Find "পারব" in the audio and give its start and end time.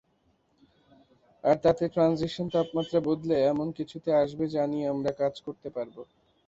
5.75-5.95